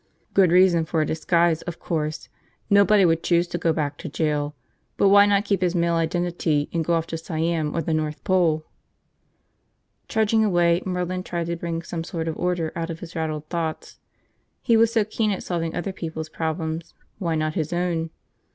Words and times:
Good 0.33 0.51
reason 0.51 0.83
for 0.83 0.99
a 1.01 1.05
disguise, 1.05 1.61
of 1.61 1.77
course. 1.77 2.27
Nobody 2.71 3.05
would 3.05 3.21
choose 3.21 3.47
to 3.49 3.59
go 3.59 3.71
back 3.71 3.99
to 3.99 4.09
jail. 4.09 4.55
But 4.97 5.09
why 5.09 5.27
not 5.27 5.45
keep 5.45 5.61
his 5.61 5.75
male 5.75 5.93
identity 5.93 6.71
and 6.73 6.83
go 6.83 6.95
off 6.95 7.05
to 7.05 7.19
Siam 7.19 7.75
or 7.75 7.83
the 7.83 7.93
North 7.93 8.23
Pole? 8.23 8.65
Trudging 10.07 10.43
away, 10.43 10.81
Merlin 10.87 11.21
tried 11.21 11.45
to 11.45 11.55
bring 11.55 11.83
some 11.83 12.03
sort 12.03 12.27
of 12.27 12.35
order 12.35 12.73
out 12.75 12.89
of 12.89 12.99
his 12.99 13.15
rattled 13.15 13.47
thoughts. 13.49 13.99
He 14.63 14.75
was 14.75 14.91
so 14.91 15.03
keen 15.03 15.29
at 15.29 15.43
solving 15.43 15.75
other 15.75 15.93
people's 15.93 16.29
problems, 16.29 16.95
why 17.19 17.35
not 17.35 17.53
his 17.53 17.71
own? 17.71 18.09